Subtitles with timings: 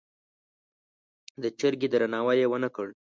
[1.41, 2.87] د جرګې درناوی یې ونه کړ.